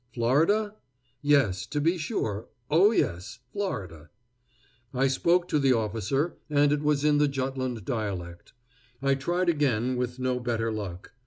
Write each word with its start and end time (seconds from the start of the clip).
Florida? 0.15 0.73
Yes, 1.21 1.67
to 1.67 1.79
be 1.79 1.95
sure; 1.99 2.47
oh, 2.71 2.89
yes, 2.89 3.37
Florida. 3.53 4.09
I 4.95 5.05
spoke 5.07 5.47
to 5.49 5.59
the 5.59 5.73
officer, 5.73 6.37
and 6.49 6.71
it 6.71 6.81
was 6.81 7.05
in 7.05 7.19
the 7.19 7.27
Jutland 7.27 7.85
dialect. 7.85 8.53
I 9.03 9.13
tried 9.13 9.47
again, 9.47 9.95
with 9.97 10.17
no 10.17 10.39
better 10.39 10.71
luck. 10.71 11.13